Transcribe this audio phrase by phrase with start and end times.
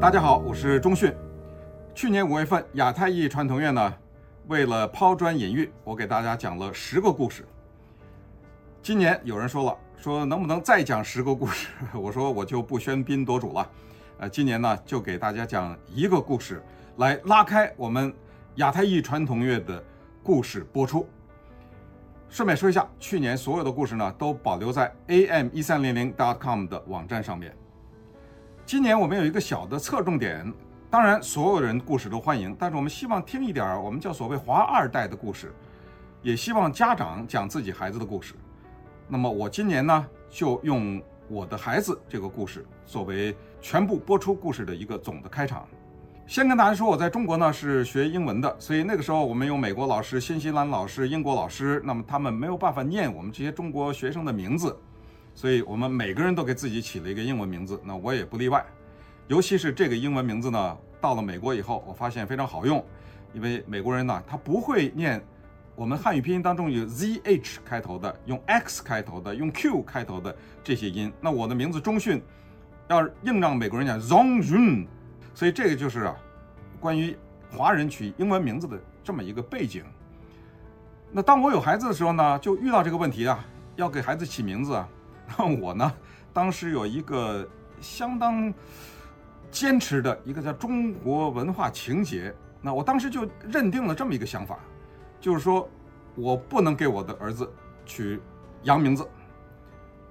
[0.00, 1.14] 大家好，我是钟迅。
[1.94, 3.94] 去年五月份，亚太裔传统院呢，
[4.46, 7.46] 为了抛砖引玉，我给大家讲了十个故事。
[8.82, 11.68] 今年有人说了，说能不能再讲十个故事？
[11.92, 13.70] 我说我就不喧宾夺主了。
[14.20, 16.62] 呃，今年呢，就给大家讲一个故事，
[16.96, 18.10] 来拉开我们
[18.54, 19.84] 亚太裔传统乐的
[20.22, 21.06] 故事播出。
[22.30, 27.54] 顺便说一下，去年所有的故事呢，都保留在 am 一三零零 dot com 的网站上面。
[28.70, 30.46] 今年我们有一个小的侧重点，
[30.88, 35.52] 当然所有人故事都欢迎，但是我们希望听一点我们叫所谓华二代的故事，
[36.22, 38.32] 也希望家长讲自己孩子的故事。
[39.08, 45.66] 那么我今年呢，就用我的孩子这个故事作为全部播出故事的一个总的开场。
[46.28, 54.78] 先跟大家说，我在中国呢是学英文的，所以那个时候我们有美国老师、新西兰老师、英国老师，那么他们没有办法念我们这些中国学生的名字，
[55.40, 58.62] 所以我们每个人都给自己起了一个英文名字，那我也不例外。
[59.26, 62.84] 尤其是这个英文名字呢，到了美国以后，我发现非常好用，
[63.32, 65.18] 因为美国人呢他不会念
[65.74, 72.22] 我们汉语拼音当中有 zh 开头的、用 x 开头的、用 q 开头的这些音，那我的名字钟训
[72.88, 74.86] 要硬让美国人讲 zong jun，。
[75.32, 76.14] 所以这个就是啊，
[76.78, 77.16] 关于
[77.50, 79.82] 华人取英文名字的这么一个背景。
[81.10, 83.42] 那当我有孩子的时候呢，就遇到这个问题啊，
[83.76, 84.86] 要给孩子起名字啊。
[85.36, 85.92] 让我呢，
[86.32, 87.46] 当时有一个
[87.80, 88.52] 相当
[89.50, 92.34] 坚持的一个叫中国文化情结。
[92.60, 94.58] 那我当时就认定了这么一个想法，
[95.20, 95.68] 就是说
[96.14, 97.50] 我不能给我的儿子
[97.86, 98.20] 取
[98.64, 99.08] 洋名字。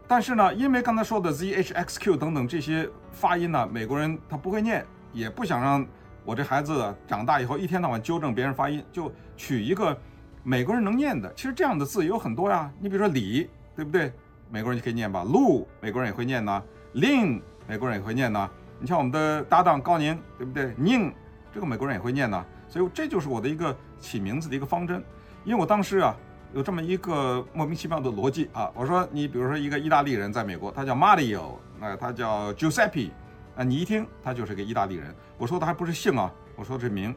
[0.07, 4.85] 但是呢，因为刚才说的 Z H X Q 等等这些发音呢，美国人他不会念。
[5.11, 5.83] 也不想让
[6.23, 9.99] 我这孩子长大以后一天到晚纠正别人发音，就取一个
[10.43, 11.33] 美国人能念的。
[11.33, 12.71] 其实这样的字有很多呀。
[12.79, 14.13] 你比如说李，对不对？
[14.49, 15.23] 美国人就可以念吧。
[15.25, 16.63] ，Lu，，美国人也会念呢。
[16.93, 18.49] 令，美国人也会念呢。
[18.79, 20.73] 你像我们的搭档高宁，对不对？
[20.77, 21.13] 宁，
[21.53, 22.43] 这个美国人也会念呢。
[22.67, 25.03] 所以这就是我的一个起名字的一个方针。
[25.43, 26.15] 因为我当时啊
[26.53, 28.71] 有这么一个莫名其妙的逻辑啊。
[28.73, 33.11] 我说你比如说一个意大利人在美国，他叫 Mario，那他叫 Giuseppe。
[33.55, 35.13] 啊，你一听他就是个意大利人。
[35.37, 37.13] 我说的还不是姓啊，我说的是名。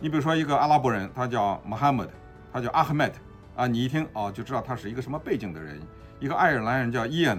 [0.00, 2.08] 你比如说一个阿拉伯人，他叫 Muhammad，
[2.52, 3.12] 他叫 Ahmed，
[3.56, 5.80] 啊，你一听哦就知道他是一个什么背景的人。
[6.20, 7.38] 一个爱尔兰人叫 Ian，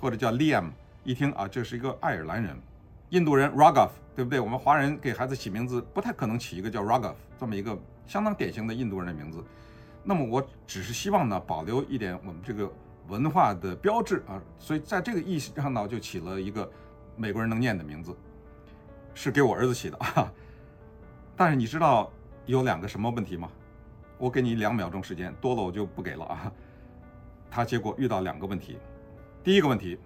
[0.00, 0.70] 或者叫 Liam，
[1.04, 2.56] 一听啊这是一个爱尔兰人。
[3.10, 4.38] 印度人 Raghav，对不对？
[4.40, 9.44] 我们华人给孩子起名字不太可能起一个叫 Raghav 这么一个相当典型的印度人的名字。
[10.04, 12.70] 那么我只是希望呢保留一点我们这个
[13.08, 16.70] 文化的标志啊，所以在这个意义上呢就起了一个。
[17.16, 18.16] 美国人能念的名字，
[19.12, 20.32] 是给我儿子起的啊。
[21.36, 22.10] 但是你知道
[22.46, 23.50] 有两个什么问题吗？
[24.20, 26.52] 我给你两秒钟时间，多了我就不给了啊。
[27.50, 28.78] 他结果遇到两个问题。
[29.42, 29.98] 第一个问题，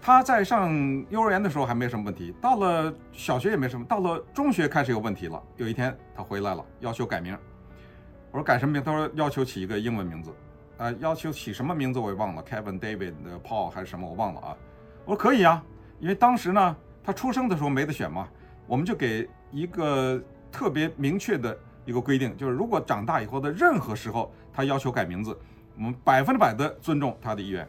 [0.00, 0.72] 他在上
[1.10, 5.40] 幼儿园的时候还没什么问题，到了小学也没什么，到了中学开始有问题了。
[5.56, 7.36] 有一天他回来了，要求改名。
[8.30, 8.82] 我说改什么名？
[8.82, 10.34] 他说要求起一个英文名字。
[10.78, 13.12] 啊，要求起什么名字我也忘了，Kevin、David、
[13.44, 14.56] Paul 还是什么我忘了啊。
[15.04, 15.62] 我说可以啊。
[16.00, 18.28] 因为当时呢，他出生的时候没得选嘛，
[18.66, 20.22] 我们就给一个
[20.52, 25.34] 特别明确的一个规定，就是如果长大以后的任何时候他要求改名字，
[25.74, 27.66] 我们百分之百的尊重他的意愿。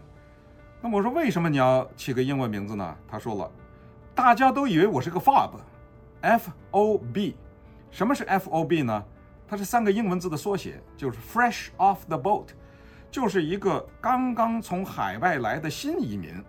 [0.81, 2.97] 那么我说为什么你要起个英文名字呢？
[3.07, 3.49] 他说了，
[4.13, 7.37] 大家都以为我是个 FOB，F O B，
[7.91, 9.01] 什么是 F O B 呢？
[9.47, 12.47] 它是三个英文字的缩写，就是 Fresh off the boat，
[13.09, 16.43] 就是一个刚刚从海外来的新移民。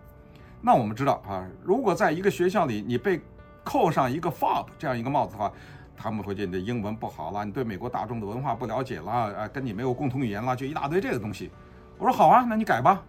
[0.60, 3.20] 那我们知道啊，如果在一个学校里你被
[3.62, 5.52] 扣上一个 FOB 这样一个帽子的话，
[6.02, 11.50] 他们会觉得你的英文不好了，你对美国大众的文化不了解了，啊，跟你没有共同语言了，就一大堆这个东西。
[11.98, 13.02] 我说好啊，那你改吧。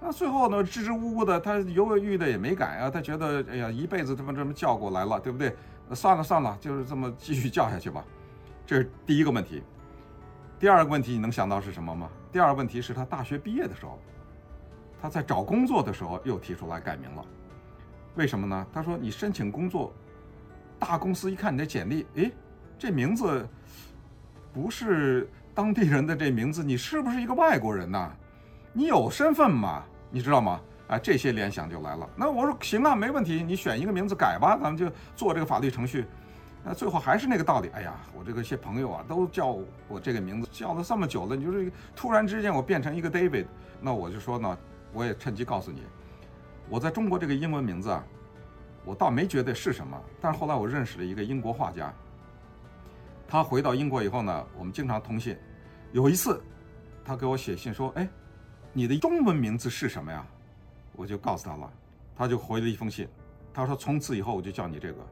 [0.00, 5.54] 那最后呢，支支吾吾的，他犹犹豫豫的也没改啊，他觉得哎呀，一辈子这么这么叫过来了，对不对？
[5.94, 8.04] 算了算了，就是这么继续叫下去吧。
[8.66, 9.62] 这是第一个问题。
[10.58, 12.10] 第二个问题你能想到是什么吗？
[12.32, 13.98] 第二个问题是他大学毕业的时候。
[14.98, 17.24] 他在找工作的时候又提出来改名了，
[18.14, 18.66] 为什么呢？
[18.72, 19.92] 他说：“你申请工作，
[20.78, 22.32] 大公司一看你的简历，诶，
[22.78, 23.48] 这名字
[24.52, 28.10] 不是当地人的这名字，你是不是一个外国人呐？
[28.72, 29.82] 你有身份吗？
[30.10, 30.60] 你知道吗？
[30.88, 32.08] 啊，这些联想就来了。
[32.14, 36.06] 那我说行啊，没问题，你选一个名字改吧，咱们就做这个法律程序。
[36.64, 37.68] 那最后还是那个道理。
[37.74, 39.56] 哎呀，我这个些朋友啊，都叫
[39.88, 43.46] 我这个名字叫了这么久了，你说这个突然之间我变成一个 David，
[43.80, 44.58] 那我就说呢。”
[44.92, 45.82] 我也趁机告诉你，
[46.70, 48.02] 我在中国这个英文名字啊，
[48.86, 50.00] 我倒没觉得是什么。
[50.20, 51.92] 但是后来我认识了一个英国画家，
[53.28, 55.36] 他回到英国以后呢，我们经常通信。
[55.92, 56.42] 有一次，
[57.04, 58.08] 他给我写信说：“哎，
[58.72, 60.24] 你的中文名字是什么呀？”
[60.94, 61.70] 我就告诉他了，
[62.16, 63.06] 他就回了一封信，
[63.52, 65.06] 他说从此以后我就叫你这个。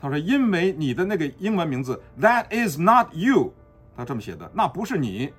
[0.00, 3.52] 他说因为你的那个英文名字 That is not you，
[3.96, 5.32] 他这么写的，那不是你。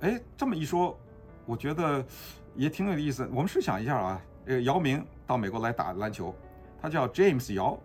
[0.00, 0.96] 哎，这么一说，
[1.44, 2.04] 我觉得
[2.54, 3.28] 也挺有意思。
[3.32, 6.34] 我们试想一下啊，呃，姚明到美国来打篮球，
[6.80, 7.78] 他叫 James 姚，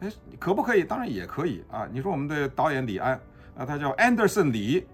[0.00, 0.84] 哎，可不可以？
[0.84, 1.88] 当然也可以啊。
[1.90, 3.20] 你说我们的导演李安
[3.56, 4.86] 啊，他叫 Anderson 李。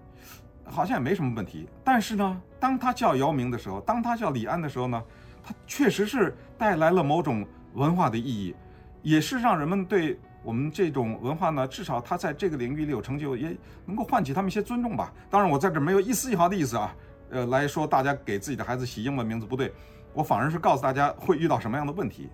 [0.67, 5.05] 好像也没什么问题，但是呢，当他叫姚明的时候，当他叫李安的时候呢，
[5.43, 8.57] 他确实是带来了某种文化的意义，
[9.03, 13.55] 也是让人们对我们这种文化呢，至少他在这个领域里有成就，也
[13.85, 15.13] 能够唤起他们一些尊重吧。
[15.29, 16.97] 当然，我在这没有一丝一毫的意思啊，
[17.29, 19.71] 呃，来说大家给自己的孩子起英文名字不对，
[20.15, 22.31] 我反而是告诉大家会遇到什么样的问题。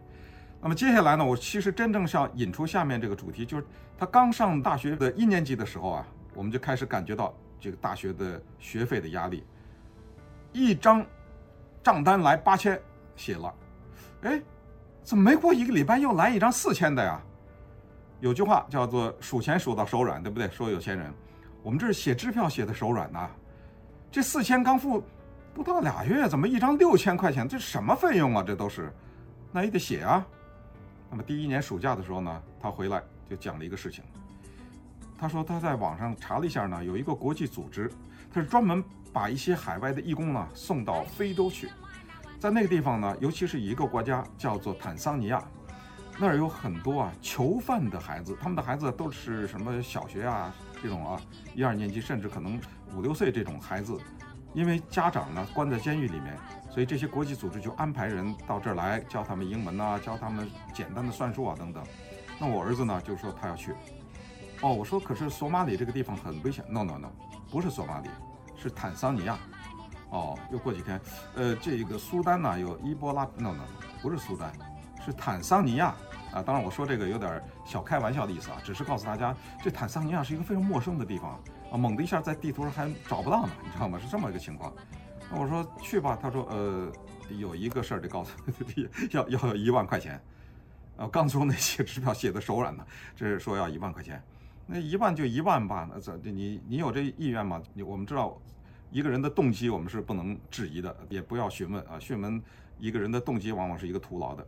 [0.62, 3.64] 那么接下来呢，我其实真正想引出下面这个主题，就是
[3.98, 7.34] 他刚上大学的一年级的时候啊，我们就开始感觉到。
[7.62, 9.44] 这个大学的学费的压力，
[10.50, 11.04] 一张
[11.82, 12.80] 账单来八千，
[13.16, 13.54] 写了，
[14.22, 14.40] 哎，
[15.02, 17.20] 怎么没过一个礼拜又来一张四千的呀？
[18.20, 20.48] 有句话叫做数钱数到手软，对不对？
[20.48, 21.12] 说有钱人，
[21.62, 23.28] 我们这是写支票写的手软呐。
[24.10, 25.04] 这四千刚付
[25.52, 27.46] 不到俩月，怎么一张六千块钱？
[27.46, 28.42] 这什么费用啊？
[28.42, 28.90] 这都是，
[29.52, 30.26] 那也得写啊。
[31.10, 34.04] 那么第一年暑假的时候呢，他回来就讲了一个事情。
[35.18, 37.90] 他说他在网上查了一下呢，有一个国际组织，
[38.32, 41.68] 他是专门把一些海外的义工呢送到非洲去，
[42.38, 45.44] 在那个地方呢，尤其是一个国家叫做坦桑尼亚，
[46.18, 51.20] 那儿有很多啊囚犯的孩子，他们的孩子都是什么小学啊这种啊
[51.54, 52.58] 一二年级，甚至可能
[52.94, 53.98] 五六岁这种孩子，
[54.52, 56.36] 因为家长呢关在监狱里面，
[56.70, 61.82] 所以这些国际组织就安排人到这儿来教他们英文啊，教他们简单的算术啊等等。
[62.38, 63.74] 那我儿子呢就说他要去。
[64.62, 66.64] 哦，我说可是索马里这个地方很危险。
[66.68, 67.08] No no no，
[67.50, 68.08] 不是索马里，
[68.56, 69.38] 是坦桑尼亚。
[70.10, 71.00] 哦，又过几天，
[71.36, 73.24] 呃，这个苏丹呢有伊波拉。
[73.36, 73.64] No no，
[74.02, 74.52] 不是苏丹，
[75.06, 75.94] 是坦桑尼亚
[76.32, 76.42] 啊。
[76.42, 83.98] 当然我说这个有点小开玩笑的意思啊，只是告诉大家，这坦桑尼亚是一个非常陌生的地方啊，猛的一下在地图上还找不到呢，你知道吗？
[83.98, 84.74] 是这么一个情况。
[85.30, 86.92] 那我说去吧，他说呃，
[87.38, 88.36] 有一个事儿得告诉，
[89.12, 90.20] 要要要一万块钱。
[90.96, 92.84] 啊，刚说那些支票写的手软呢，
[93.14, 94.22] 这是说要一万块钱。
[94.66, 97.62] 那一万就一万吧，那这你你有这意愿吗？
[97.72, 98.36] 你我们知道，
[98.90, 101.98] 一个人的动机我们是不能质疑的，也不要询问啊。
[101.98, 102.42] 询问
[102.78, 104.46] 一个人的动机往往是一个徒劳的。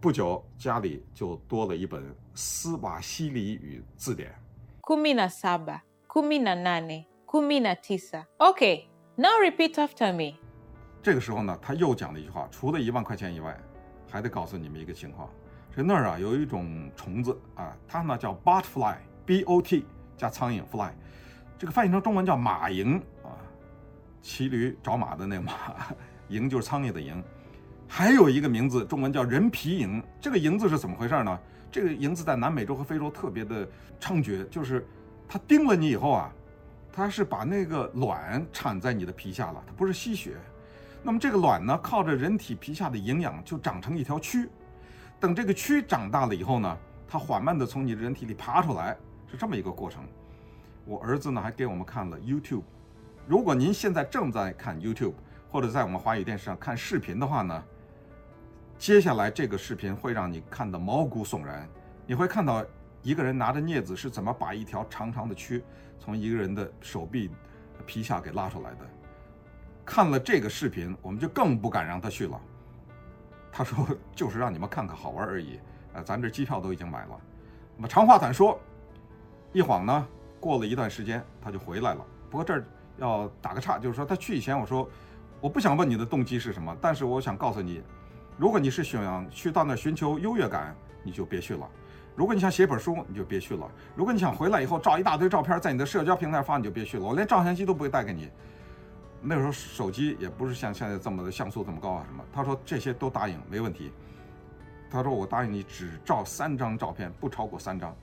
[0.00, 2.02] 不久家里就多了一本
[2.34, 4.34] 斯瓦西里语字典。
[6.16, 8.24] Kumi na saba, kumi na nane, kumi na tisa.
[8.40, 10.36] Okay, now repeat after me.
[11.02, 13.54] 这个时候呢，他又讲了一句话，除了一万块钱以外，
[14.10, 15.28] 还得告诉你们一个情况。
[15.70, 18.96] 这那儿啊有一种虫子啊，它呢叫 butterfly,
[19.26, 19.84] B-O-T
[20.16, 20.90] 加苍蝇 fly，
[21.58, 23.36] 这个翻译成中文叫马蝇啊，
[24.22, 25.52] 骑驴找马的那马，
[26.30, 27.22] 蝇就是苍蝇的蝇。
[27.86, 30.02] 还有一个名字，中文叫人皮蝇。
[30.18, 31.38] 这个蝇字是怎么回事呢？
[31.70, 33.68] 这个蝇字在南美洲和非洲特别的
[34.00, 34.86] 猖獗，就是
[35.28, 36.32] 它叮了你以后啊，
[36.92, 40.36] 它是把那个卵产在你的皮下了，它不是吸血。
[41.02, 44.48] 那么这个卵呢，靠着人体皮下的营养就长成一条蛆。
[45.18, 46.78] 等这个蛆长大了以后呢，
[47.08, 48.96] 它缓慢地从你的人体里爬出来，
[49.30, 50.02] 是这么一个过程。
[50.84, 52.62] 我儿子呢还给我们看了 YouTube。
[53.26, 55.14] 如果您现在正在看 YouTube，
[55.50, 57.64] 或者在我们华语电视上看视频的话呢，
[58.78, 61.68] 接下来这个视频会让你看得毛骨悚然。
[62.06, 62.64] 你会看到
[63.02, 65.62] 一个人拿着镊子是怎么把一条长长的蛆
[65.98, 67.30] 从一个人的手臂
[67.86, 68.78] 皮下给拉出来的。
[69.84, 72.40] 看了这个视频，我们就更不敢让他去了。
[73.52, 75.60] 他说：“就是让你们看看好玩而已，
[75.94, 77.20] 呃，咱这机票都已经买了。
[77.76, 78.60] 那么长话短说，
[79.52, 80.08] 一晃呢，
[80.40, 82.04] 过了一段时间，他就回来了。
[82.28, 82.64] 不过这儿
[82.98, 84.86] 要打个岔，就是说他去以前，我说
[85.40, 87.80] 我不想问你的动机是什么，但是我想告诉你，
[88.36, 91.66] 如果你是想去到那儿寻求优越感，你就别去了；
[92.16, 97.04] 如果你想写本书，你就别去了；如果你想回来以后照一大堆照片在你的社交平台发，你就别去了。
[97.04, 98.30] 我连照相机都不会带给你。”
[99.28, 102.24] 那时候手机也不是像现在这么的像素这么高啊什么。
[102.32, 103.90] 他说这些都答应没问题。
[104.88, 107.94] 他说我答应你只照三张照片，不超过三张。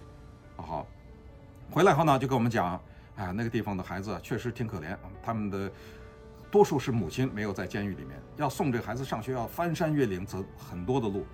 [0.57, 0.85] 好，
[1.71, 2.79] 回来后呢就跟我们讲，
[3.15, 5.71] 哎，那个地方的孩子确实挺可怜，他们的
[6.51, 11.25] 多数是母亲没有在监狱里面，要送这孩子上学要翻山越岭走很多的路。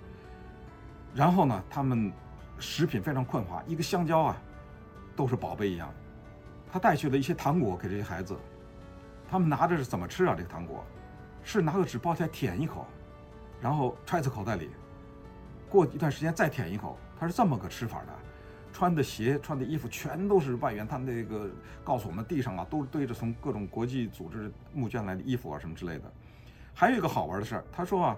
[1.14, 2.12] 然后呢，他们
[2.60, 4.36] 食品非常匮乏，一个香蕉啊
[5.16, 5.92] 都是宝贝一样。
[6.70, 8.36] 他带去了一些糖果给这些孩子。
[9.28, 10.34] 他们拿着是怎么吃啊？
[10.36, 10.84] 这个糖果，
[11.42, 12.86] 是拿个纸包起来舔一口，
[13.60, 14.70] 然后揣在口袋里，
[15.68, 16.98] 过一段时间再舔一口。
[17.18, 18.08] 他是这么个吃法的。
[18.72, 20.86] 穿的鞋、穿的衣服全都是外援。
[20.86, 21.50] 他那个
[21.82, 26.04] 告诉我们，地上啊都是堆着从各种国际组织募捐来的衣服啊什么之类的。
[26.72, 28.16] 还有一个好玩的事儿，他说啊，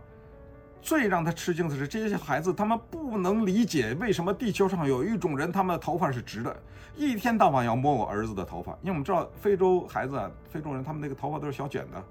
[0.82, 6.54] 最让他吃惊的是，这些孩子他们不能理解为什么地球上有一种人，他们的头发是直的，
[6.96, 8.72] 一天到晚要摸我儿子的头发。
[8.82, 12.04] 因为我们知道非洲孩子啊，非洲人他们那个头发都是小卷的，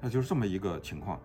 [0.00, 1.20] 那就是这么一个情况。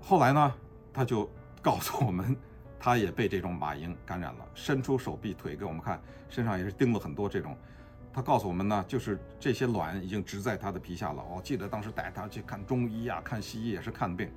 [0.00, 0.54] 后来呢，
[0.92, 1.30] 他就
[1.60, 2.34] 告诉我们，
[2.78, 7.54] 他也被这种马蝇感染了，伸出手臂腿给我们看，身上也是叮了很多这种。
[8.12, 11.22] 他告诉我们呢，就是这些卵已经植在他的皮下了。
[11.30, 14.28] 我记得当时带他去看中医啊，看西医也是看病。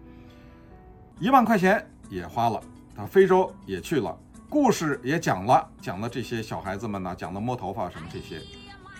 [1.19, 2.61] 一万块钱也花了，
[2.95, 4.17] 他非洲也去了，
[4.49, 8.41] 故事也讲了，讲了这些小孩子们呢，讲了摸头发什么这些。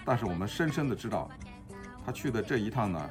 [0.06, 1.30] 但是我们深深的知道，
[2.06, 3.10] 他去的这一趟呢，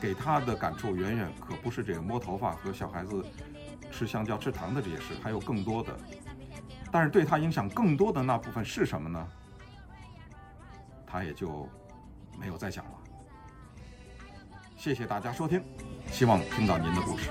[0.00, 3.24] 给他的感触远远可不是这个摸头发和小孩子
[3.90, 5.96] 吃香蕉吃糖的这些事，还有更多的。
[6.90, 9.26] 但是对他影响更多的那部分是什么呢？
[11.06, 11.68] 他也就
[12.38, 12.90] 没有再讲了。
[14.76, 15.64] 谢谢大家收听，
[16.10, 17.30] 希望听到您的故事。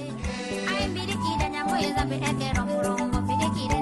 [0.00, 3.78] Ay, mire, kira, nyambo, yeza, bi, eke, romurongo, bi, kira,